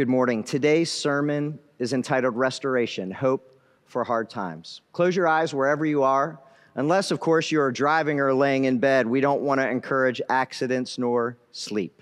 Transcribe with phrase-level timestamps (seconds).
[0.00, 0.42] Good morning.
[0.42, 4.80] Today's sermon is entitled Restoration Hope for Hard Times.
[4.94, 6.40] Close your eyes wherever you are.
[6.74, 10.22] Unless, of course, you are driving or laying in bed, we don't want to encourage
[10.30, 12.00] accidents nor sleep.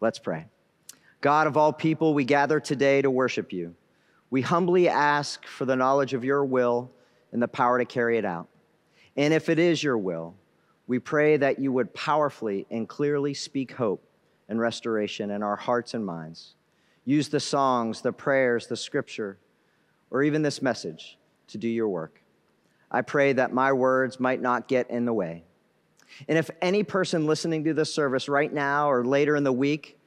[0.00, 0.46] Let's pray.
[1.20, 3.76] God of all people, we gather today to worship you.
[4.30, 6.90] We humbly ask for the knowledge of your will
[7.30, 8.48] and the power to carry it out.
[9.16, 10.34] And if it is your will,
[10.88, 14.02] we pray that you would powerfully and clearly speak hope
[14.48, 16.56] and restoration in our hearts and minds.
[17.10, 19.36] Use the songs, the prayers, the scripture,
[20.12, 21.18] or even this message
[21.48, 22.22] to do your work.
[22.88, 25.42] I pray that my words might not get in the way.
[26.28, 29.98] And if any person listening to this service right now or later in the week,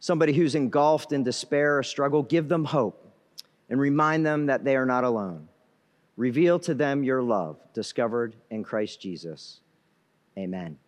[0.00, 3.12] somebody who's engulfed in despair or struggle, give them hope
[3.68, 5.48] and remind them that they are not alone.
[6.16, 9.60] Reveal to them your love, discovered in Christ Jesus.
[10.38, 10.78] Amen.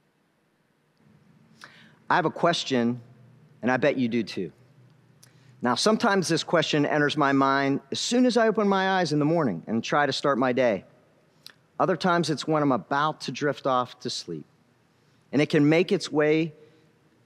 [2.08, 3.02] I have a question,
[3.60, 4.52] and I bet you do too.
[5.62, 9.18] Now, sometimes this question enters my mind as soon as I open my eyes in
[9.18, 10.84] the morning and try to start my day.
[11.78, 14.46] Other times it's when I'm about to drift off to sleep.
[15.32, 16.54] And it can make its way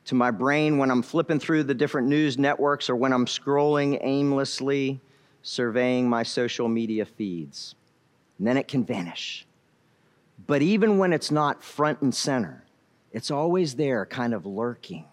[0.06, 3.98] to my brain when I'm flipping through the different news networks or when I'm scrolling
[4.02, 5.00] aimlessly,
[5.42, 7.74] surveying my social media feeds.
[8.38, 9.46] And then it can vanish.
[10.46, 12.64] But even when it's not front and center,
[13.12, 15.06] it's always there, kind of lurking.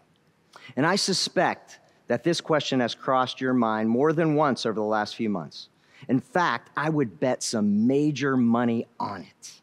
[0.75, 1.79] And I suspect
[2.11, 5.69] that this question has crossed your mind more than once over the last few months.
[6.09, 9.61] In fact, I would bet some major money on it.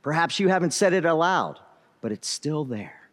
[0.00, 1.58] Perhaps you haven't said it aloud,
[2.00, 3.10] but it's still there.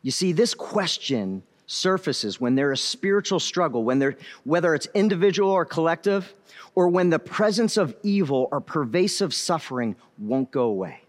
[0.00, 5.66] You see, this question surfaces when there's spiritual struggle, when there, whether it's individual or
[5.66, 6.32] collective,
[6.74, 11.02] or when the presence of evil or pervasive suffering won't go away.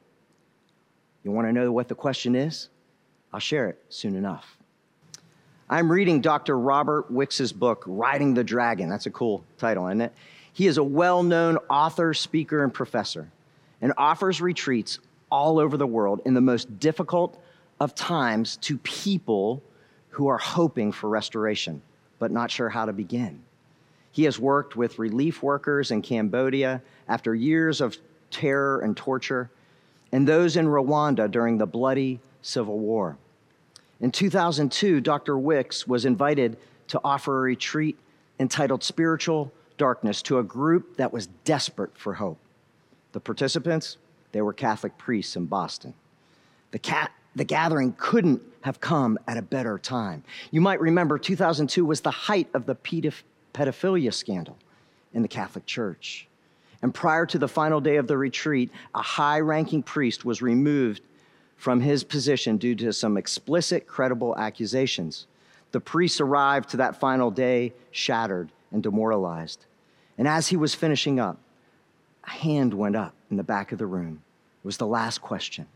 [1.24, 2.68] You want to know what the question is?
[3.32, 4.59] I'll share it soon enough.
[5.72, 6.58] I'm reading Dr.
[6.58, 8.90] Robert Wicks's book, Riding the Dragon.
[8.90, 10.14] That's a cool title, isn't it?
[10.52, 13.30] He is a well known author, speaker, and professor
[13.82, 15.00] and offers retreats
[15.32, 17.40] all over the world in the most difficult
[17.80, 19.62] of times to people
[20.10, 21.82] who are hoping for restoration
[22.18, 23.42] but not sure how to begin.
[24.12, 27.98] He has worked with relief workers in Cambodia after years of
[28.32, 29.50] terror and torture,
[30.12, 33.18] and those in Rwanda during the bloody civil war.
[34.02, 35.38] In 2002, Dr.
[35.38, 37.98] Wicks was invited to offer a retreat
[38.40, 42.38] entitled Spiritual Darkness to a group that was desperate for hope.
[43.12, 43.98] The participants,
[44.32, 45.94] they were Catholic priests in Boston.
[46.72, 50.24] The, the gathering couldn't have come at a better time.
[50.52, 52.76] You might remember 2002 was the height of the
[53.54, 54.58] pedophilia scandal
[55.14, 56.28] in the Catholic Church.
[56.82, 61.02] And prior to the final day of the retreat, a high ranking priest was removed
[61.60, 65.28] from his position due to some explicit, credible accusations.
[65.74, 69.66] The priest arrived to that final day shattered and demoralized.
[70.18, 71.38] And as he was finishing up,
[72.24, 74.22] a hand went up in the back of the room.
[74.64, 75.68] It was the last question.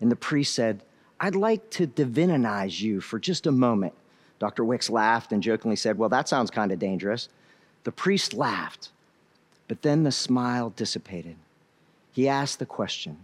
[0.00, 0.82] And the priest said,
[1.20, 3.94] I'd like to divinize you for just a moment.
[4.40, 4.64] Dr.
[4.64, 7.28] Wicks laughed and jokingly said, Well, that sounds kind of dangerous.
[7.84, 8.90] The priest laughed,
[9.68, 11.36] but then the smile dissipated.
[12.10, 13.18] He asked the question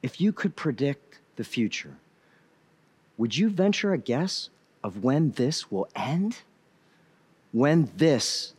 [0.00, 1.07] If you could predict
[1.38, 1.96] the future,
[3.16, 4.50] would you venture a guess
[4.84, 6.38] of when this will end?
[7.52, 8.52] When this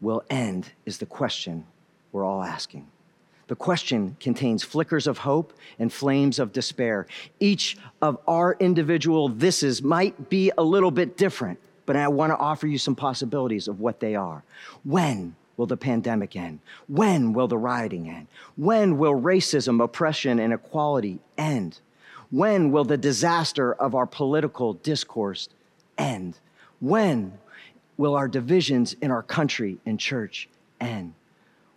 [0.00, 1.66] will end is the question
[2.10, 2.88] we're all asking.
[3.46, 7.06] The question contains flickers of hope and flames of despair.
[7.38, 12.38] Each of our individual thises might be a little bit different, but I want to
[12.38, 14.42] offer you some possibilities of what they are.
[14.82, 16.60] When will the pandemic end?
[16.88, 18.26] When will the rioting end?
[18.56, 21.80] When will racism, oppression, and equality end?
[22.30, 25.48] When will the disaster of our political discourse
[25.96, 26.38] end?
[26.80, 27.38] When
[27.96, 30.48] will our divisions in our country and church
[30.80, 31.14] end?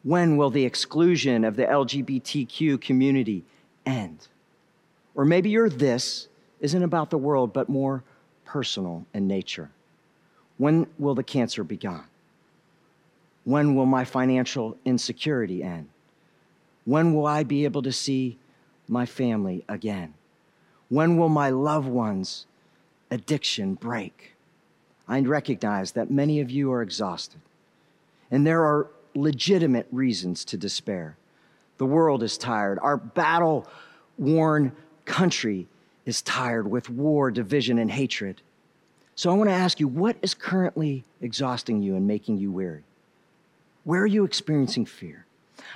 [0.03, 3.43] When will the exclusion of the LGBTQ community
[3.85, 4.27] end?
[5.15, 6.27] Or maybe your this
[6.59, 8.03] isn't about the world, but more
[8.45, 9.69] personal in nature.
[10.57, 12.05] When will the cancer be gone?
[13.47, 15.87] When will my financial insecurity end?
[16.83, 18.37] When will I be able to see
[18.89, 20.15] my family again?
[20.89, 22.45] When will my loved ones'
[23.09, 24.33] addiction break?
[25.07, 27.39] I recognize that many of you are exhausted,
[28.29, 31.15] and there are legitimate reasons to despair.
[31.77, 32.79] The world is tired.
[32.81, 33.65] Our battle
[34.17, 34.73] worn
[35.05, 35.67] country
[36.05, 38.41] is tired with war, division, and hatred.
[39.15, 42.83] So I want to ask you what is currently exhausting you and making you weary?
[43.87, 45.25] Where are you experiencing fear?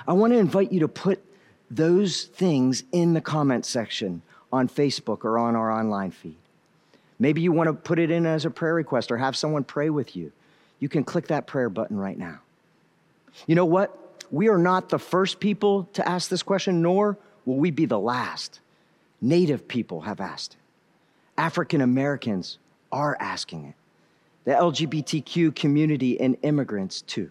[0.06, 1.24] I want to invite you to put
[1.70, 4.20] those things in the comment section
[4.52, 6.36] on Facebook or on our online feed.
[7.18, 9.88] Maybe you want to put it in as a prayer request or have someone pray
[9.88, 10.30] with you.
[10.78, 12.40] You can click that prayer button right now.
[13.46, 13.98] You know what?
[14.30, 17.16] We are not the first people to ask this question, nor
[17.46, 18.60] will we be the last.
[19.22, 20.60] Native people have asked it.
[21.40, 22.58] African Americans
[22.92, 23.74] are asking it.
[24.44, 27.30] The LGBTQ community and immigrants, too.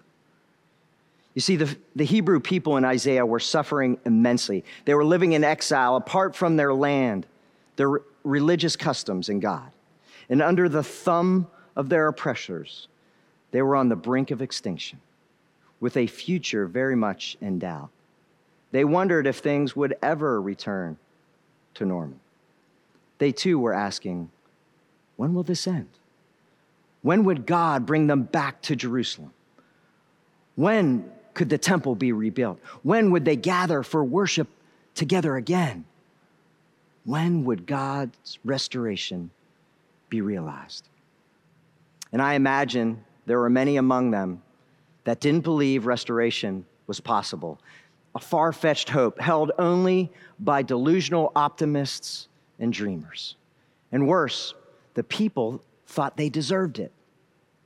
[1.34, 4.66] You see, the, the Hebrew people in Isaiah were suffering immensely.
[4.86, 7.26] They were living in exile apart from their land,
[7.78, 9.72] their religious customs, and God.
[10.30, 12.88] And under the thumb of their oppressors,
[13.52, 15.00] they were on the brink of extinction
[15.80, 17.90] with a future very much in doubt.
[18.72, 20.98] They wondered if things would ever return
[21.76, 22.18] to normal.
[23.18, 24.32] They too were asking,
[25.16, 25.90] when will this end?
[27.02, 29.34] When would God bring them back to Jerusalem?
[30.56, 32.60] When could the temple be rebuilt?
[32.84, 34.48] When would they gather for worship
[34.96, 35.86] together again?
[37.06, 39.32] When would God's restoration
[40.10, 40.88] be realized?
[42.12, 44.42] And I imagine there were many among them
[45.04, 47.60] that didn't believe restoration was possible.
[48.14, 52.28] A far fetched hope held only by delusional optimists
[52.60, 53.36] and dreamers.
[53.92, 54.54] And worse,
[54.94, 56.92] the people thought they deserved it.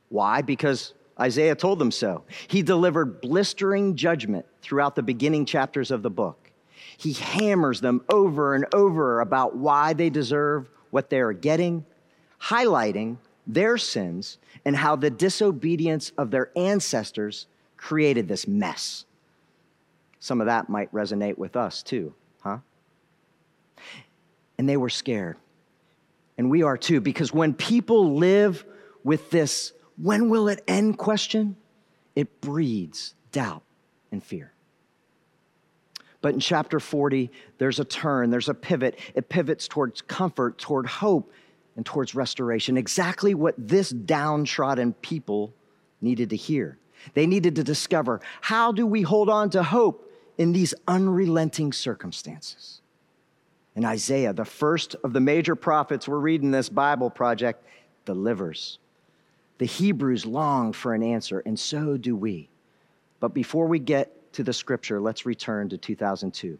[0.08, 0.42] Why?
[0.42, 2.24] Because Isaiah told them so.
[2.48, 6.50] He delivered blistering judgment throughout the beginning chapters of the book.
[6.98, 11.84] He hammers them over and over about why they deserve what they are getting,
[12.40, 13.16] highlighting
[13.46, 17.46] their sins and how the disobedience of their ancestors
[17.76, 19.04] created this mess.
[20.18, 22.58] Some of that might resonate with us too, huh?
[24.58, 25.36] And they were scared.
[26.38, 28.64] And we are too, because when people live
[29.04, 31.56] with this when will it end question,
[32.14, 33.62] it breeds doubt
[34.10, 34.52] and fear.
[36.20, 38.98] But in chapter 40, there's a turn, there's a pivot.
[39.14, 41.32] It pivots towards comfort, toward hope,
[41.76, 42.76] and towards restoration.
[42.76, 45.54] Exactly what this downtrodden people
[46.00, 46.78] needed to hear.
[47.14, 52.80] They needed to discover how do we hold on to hope in these unrelenting circumstances?
[53.74, 57.64] And Isaiah, the first of the major prophets we're reading this Bible project,
[58.06, 58.78] delivers
[59.58, 62.48] the Hebrews longed for an answer, and so do we.
[63.20, 66.58] But before we get to the scripture, let's return to 2002.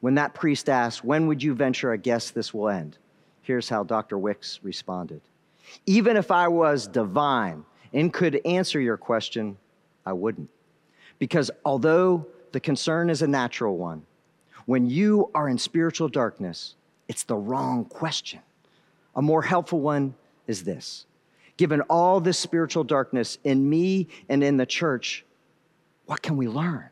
[0.00, 2.98] When that priest asked, When would you venture a guess this will end?
[3.42, 4.16] Here's how Dr.
[4.16, 5.20] Wicks responded
[5.86, 9.58] Even if I was divine and could answer your question,
[10.06, 10.50] I wouldn't.
[11.18, 14.04] Because although the concern is a natural one,
[14.66, 16.74] when you are in spiritual darkness,
[17.08, 18.40] it's the wrong question.
[19.14, 20.14] A more helpful one
[20.46, 21.06] is this
[21.56, 25.24] given all this spiritual darkness in me and in the church,
[26.06, 26.88] what can we learn?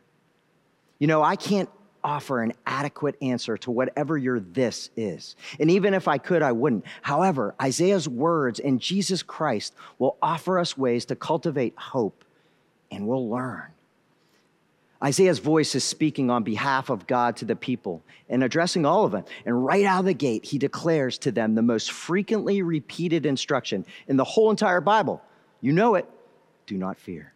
[0.98, 1.68] You know, I can't
[2.04, 5.36] offer an adequate answer to whatever your this is.
[5.60, 6.84] And even if I could, I wouldn't.
[7.00, 12.24] However, Isaiah's words and Jesus Christ will offer us ways to cultivate hope,
[12.90, 13.66] and we'll learn.
[15.02, 19.12] Isaiah's voice is speaking on behalf of God to the people and addressing all of
[19.12, 19.24] them.
[19.44, 23.84] And right out of the gate, he declares to them the most frequently repeated instruction
[24.06, 25.20] in the whole entire Bible.
[25.60, 26.08] You know it
[26.66, 27.34] do not fear.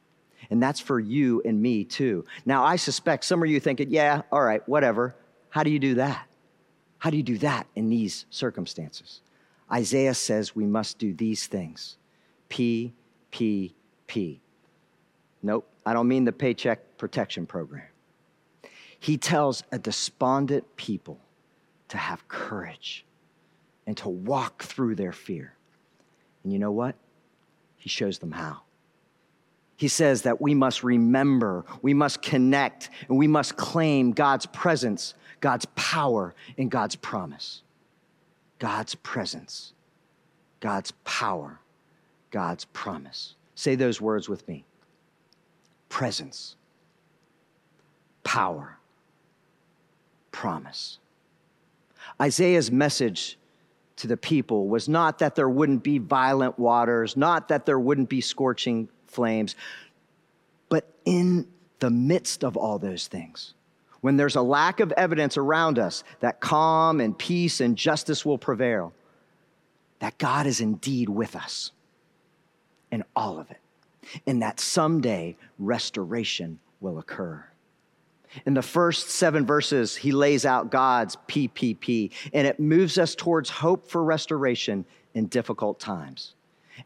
[0.50, 2.24] And that's for you and me too.
[2.44, 5.16] Now, I suspect some of you thinking, yeah, all right, whatever.
[5.50, 6.26] How do you do that?
[6.98, 9.20] How do you do that in these circumstances?
[9.70, 11.96] Isaiah says we must do these things
[12.48, 12.94] P,
[13.30, 13.74] P,
[14.06, 14.40] P.
[15.42, 17.86] Nope, I don't mean the Paycheck Protection Program.
[18.98, 21.18] He tells a despondent people
[21.88, 23.04] to have courage
[23.86, 25.54] and to walk through their fear.
[26.42, 26.96] And you know what?
[27.76, 28.62] He shows them how.
[29.76, 35.14] He says that we must remember, we must connect, and we must claim God's presence,
[35.40, 37.62] God's power, and God's promise.
[38.58, 39.74] God's presence,
[40.60, 41.60] God's power,
[42.30, 43.34] God's promise.
[43.54, 44.64] Say those words with me
[45.88, 46.56] presence,
[48.26, 48.76] power,
[50.32, 50.98] promise.
[52.20, 53.38] Isaiah's message
[53.96, 58.08] to the people was not that there wouldn't be violent waters, not that there wouldn't
[58.08, 59.54] be scorching flames,
[60.68, 61.46] but in
[61.78, 63.54] the midst of all those things,
[64.00, 68.38] when there's a lack of evidence around us that calm and peace and justice will
[68.38, 68.92] prevail,
[70.00, 71.70] that God is indeed with us
[72.90, 73.60] in all of it
[74.26, 77.44] and that someday restoration will occur.
[78.44, 83.48] In the first seven verses, he lays out God's PPP, and it moves us towards
[83.48, 86.34] hope for restoration in difficult times.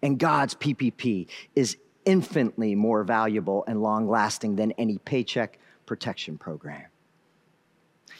[0.02, 1.26] And God's PPP
[1.57, 6.87] is infinitely more valuable and long lasting than any paycheck protection program.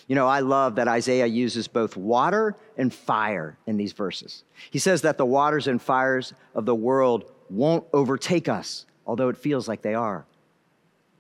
[0.09, 4.43] You know, I love that Isaiah uses both water and fire in these verses.
[4.71, 9.37] He says that the waters and fires of the world won't overtake us, although it
[9.37, 10.27] feels like they are.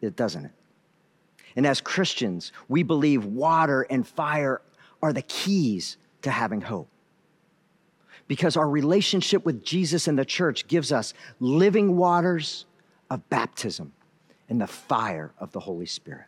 [0.00, 0.50] It doesn't?
[1.56, 4.62] And as Christians, we believe water and fire
[5.02, 6.88] are the keys to having hope.
[8.28, 12.66] Because our relationship with Jesus and the church gives us living waters
[13.10, 13.92] of baptism
[14.48, 16.26] and the fire of the Holy Spirit.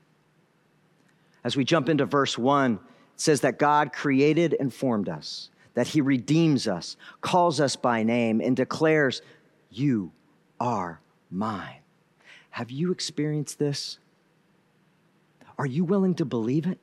[1.44, 2.80] As we jump into verse 1, it
[3.16, 8.40] says that God created and formed us, that He redeems us, calls us by name,
[8.40, 9.22] and declares,
[9.70, 10.12] You
[10.58, 11.00] are
[11.30, 11.80] mine.
[12.50, 13.98] Have you experienced this?
[15.62, 16.80] Are you willing to believe it?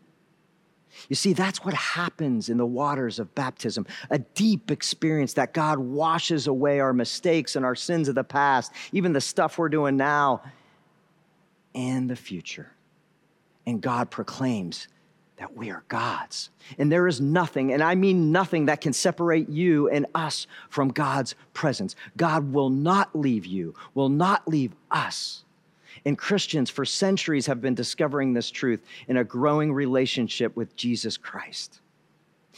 [1.10, 5.80] You see, that's what happens in the waters of baptism a deep experience that God
[5.80, 9.98] washes away our mistakes and our sins of the past, even the stuff we're doing
[9.98, 10.42] now,
[11.76, 12.72] and the future.
[13.66, 14.88] And God proclaims
[15.36, 16.50] that we are God's.
[16.78, 20.88] And there is nothing, and I mean nothing, that can separate you and us from
[20.88, 21.98] God's presence.
[22.16, 25.44] God will not leave you, will not leave us.
[26.06, 31.18] And Christians for centuries have been discovering this truth in a growing relationship with Jesus
[31.18, 31.82] Christ.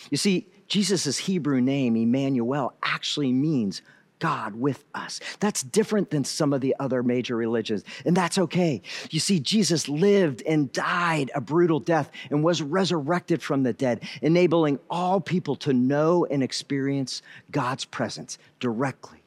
[0.09, 3.81] You see, Jesus' Hebrew name, Emmanuel, actually means
[4.19, 5.19] God with us.
[5.39, 8.81] That's different than some of the other major religions, and that's okay.
[9.09, 14.07] You see, Jesus lived and died a brutal death and was resurrected from the dead,
[14.21, 19.23] enabling all people to know and experience God's presence directly.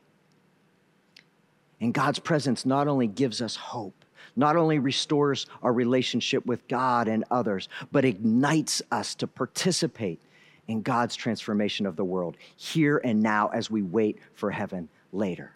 [1.81, 4.04] And God's presence not only gives us hope,
[4.37, 10.21] not only restores our relationship with God and others, but ignites us to participate
[10.69, 15.53] in God's transformation of the world here and now as we wait for heaven later.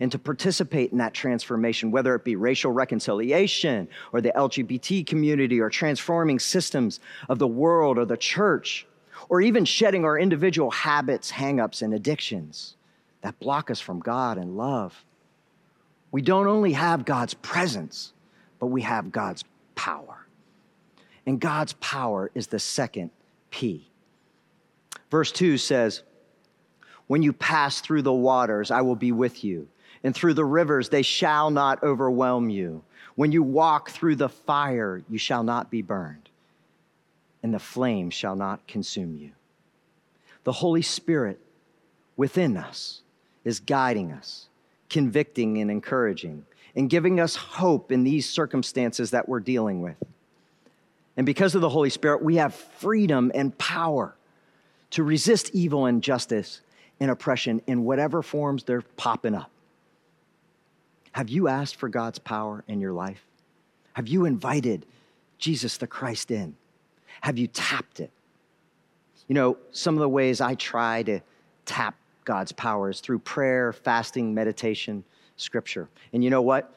[0.00, 5.60] And to participate in that transformation, whether it be racial reconciliation or the LGBT community
[5.60, 8.86] or transforming systems of the world or the church,
[9.28, 12.76] or even shedding our individual habits, hangups, and addictions
[13.20, 15.04] that block us from God and love
[16.10, 18.12] we don't only have God's presence,
[18.58, 20.26] but we have God's power.
[21.26, 23.10] And God's power is the second
[23.50, 23.86] P.
[25.10, 26.02] Verse 2 says,
[27.06, 29.68] When you pass through the waters, I will be with you,
[30.02, 32.82] and through the rivers, they shall not overwhelm you.
[33.14, 36.28] When you walk through the fire, you shall not be burned,
[37.42, 39.32] and the flame shall not consume you.
[40.44, 41.38] The Holy Spirit
[42.16, 43.02] within us
[43.44, 44.47] is guiding us
[44.88, 49.96] convicting and encouraging and giving us hope in these circumstances that we're dealing with.
[51.16, 54.14] And because of the Holy Spirit, we have freedom and power
[54.90, 56.60] to resist evil and injustice
[57.00, 59.50] and oppression in whatever forms they're popping up.
[61.12, 63.24] Have you asked for God's power in your life?
[63.94, 64.86] Have you invited
[65.38, 66.54] Jesus the Christ in?
[67.20, 68.10] Have you tapped it?
[69.26, 71.20] You know, some of the ways I try to
[71.66, 71.96] tap
[72.28, 75.02] God's powers through prayer, fasting, meditation,
[75.36, 75.88] scripture.
[76.12, 76.70] And you know what?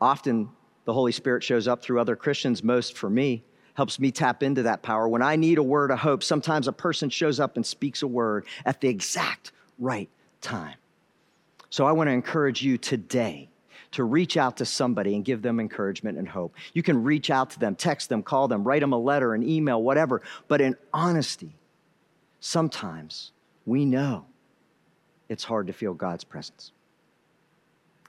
[0.00, 0.48] Often
[0.86, 4.64] the Holy Spirit shows up through other Christians, most for me, helps me tap into
[4.64, 5.08] that power.
[5.08, 8.08] When I need a word of hope, sometimes a person shows up and speaks a
[8.08, 10.74] word at the exact right time.
[11.70, 13.50] So I want to encourage you today
[13.92, 16.56] to reach out to somebody and give them encouragement and hope.
[16.72, 19.48] You can reach out to them, text them, call them, write them a letter, an
[19.48, 20.22] email, whatever.
[20.48, 21.54] But in honesty,
[22.40, 23.30] sometimes
[23.64, 24.26] we know
[25.28, 26.72] it's hard to feel God's presence.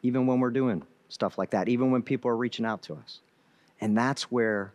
[0.03, 3.19] Even when we're doing stuff like that, even when people are reaching out to us.
[3.81, 4.73] And that's where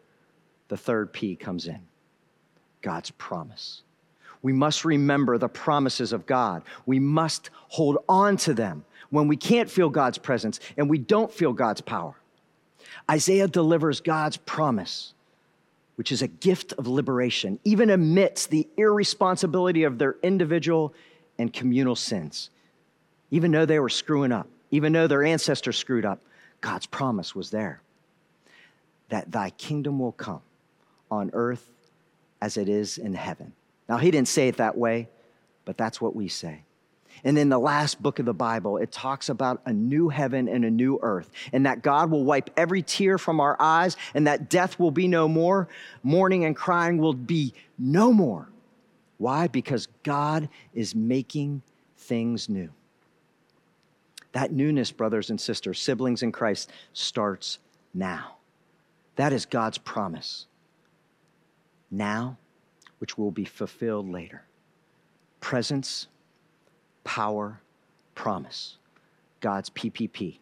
[0.68, 1.80] the third P comes in
[2.82, 3.82] God's promise.
[4.42, 6.62] We must remember the promises of God.
[6.84, 11.32] We must hold on to them when we can't feel God's presence and we don't
[11.32, 12.14] feel God's power.
[13.10, 15.14] Isaiah delivers God's promise,
[15.96, 20.92] which is a gift of liberation, even amidst the irresponsibility of their individual
[21.38, 22.50] and communal sins.
[23.30, 26.20] Even though they were screwing up, even though their ancestors screwed up,
[26.60, 27.80] God's promise was there
[29.08, 30.40] that thy kingdom will come
[31.10, 31.70] on earth
[32.40, 33.52] as it is in heaven.
[33.88, 35.08] Now, he didn't say it that way,
[35.64, 36.62] but that's what we say.
[37.22, 40.64] And in the last book of the Bible, it talks about a new heaven and
[40.64, 44.50] a new earth, and that God will wipe every tear from our eyes, and that
[44.50, 45.68] death will be no more,
[46.02, 48.48] mourning and crying will be no more.
[49.18, 49.46] Why?
[49.46, 51.62] Because God is making
[51.96, 52.70] things new.
[54.32, 57.58] That newness, brothers and sisters, siblings in Christ, starts
[57.92, 58.36] now.
[59.16, 60.46] That is God's promise.
[61.90, 62.36] Now,
[62.98, 64.42] which will be fulfilled later.
[65.40, 66.08] Presence,
[67.04, 67.60] power,
[68.14, 68.78] promise.
[69.40, 70.38] God's PPP.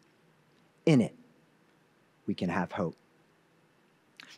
[0.86, 1.14] In it,
[2.26, 2.96] we can have hope.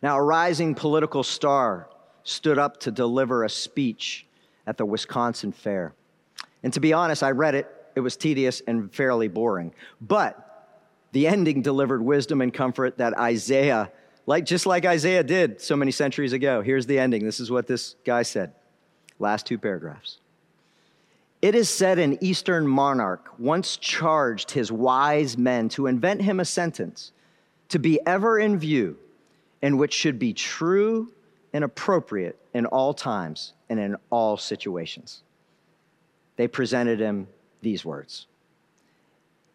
[0.02, 1.88] Now, a rising political star
[2.24, 4.26] stood up to deliver a speech
[4.66, 5.92] at the Wisconsin Fair.
[6.62, 7.70] And to be honest, I read it.
[7.94, 9.72] It was tedious and fairly boring.
[10.00, 10.40] But
[11.12, 13.92] the ending delivered wisdom and comfort that Isaiah,
[14.26, 16.60] like just like Isaiah did so many centuries ago.
[16.62, 17.24] Here's the ending.
[17.24, 18.52] This is what this guy said.
[19.20, 20.18] Last two paragraphs.
[21.40, 26.44] It is said an Eastern monarch once charged his wise men to invent him a
[26.44, 27.12] sentence
[27.68, 28.96] to be ever in view
[29.60, 31.12] and which should be true
[31.54, 35.22] and appropriate in all times and in all situations.
[36.36, 37.28] They presented him
[37.62, 38.26] these words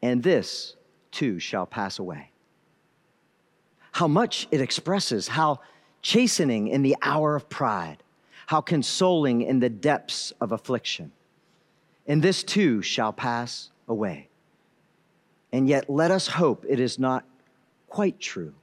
[0.01, 0.75] And this
[1.11, 2.31] too shall pass away.
[3.91, 5.59] How much it expresses, how
[6.01, 7.97] chastening in the hour of pride,
[8.47, 11.11] how consoling in the depths of affliction
[12.09, 14.29] and this too shall pass away.
[15.53, 17.23] And yet, let us hope it is not
[17.87, 18.55] quite true.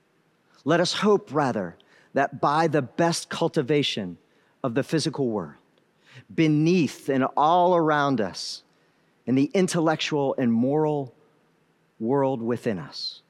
[0.65, 1.77] Let us hope, rather,
[2.17, 4.17] that by the best cultivation
[4.65, 5.55] of the physical world,
[6.35, 8.63] beneath and all around us,
[9.27, 11.13] in the intellectual and moral
[12.01, 13.21] world within us,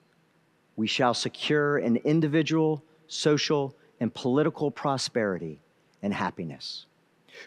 [0.76, 5.60] we shall secure an individual, social, and political prosperity
[6.00, 6.86] and happiness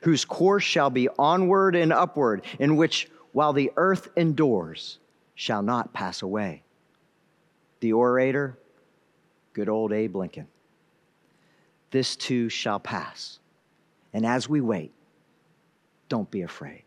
[0.03, 4.99] whose course shall be onward and upward, in which, while the earth endures,
[5.35, 6.63] shall not pass away.
[7.79, 8.59] The orator,
[9.53, 10.47] good old Abe Lincoln.
[11.91, 13.39] This too shall pass.
[14.13, 14.91] And as we wait,
[16.07, 16.83] don't be afraid.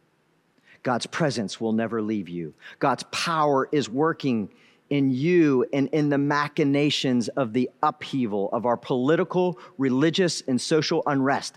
[0.82, 2.54] God's presence will never leave you.
[2.78, 4.50] God's power is working
[4.90, 11.02] in you and in the machinations of the upheaval of our political, religious, and social
[11.06, 11.54] unrest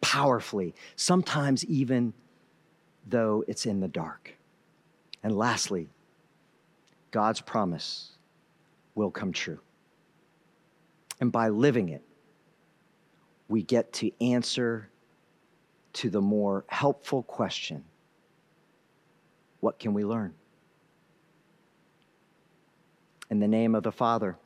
[0.00, 2.12] powerfully, sometimes even
[3.06, 4.34] though it's in the dark.
[5.22, 5.88] And lastly,
[7.10, 8.10] God's promise
[8.94, 9.60] will come true.
[11.20, 12.02] And by living it,
[13.48, 14.88] we get to answer
[15.94, 17.84] to the more helpful question
[19.64, 20.34] what can we learn?
[23.30, 24.36] In the name of the Father,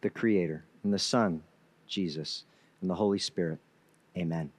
[0.00, 1.42] the Creator, and the Son,
[1.86, 2.44] Jesus,
[2.80, 3.58] and the Holy Spirit,
[4.16, 4.50] amen.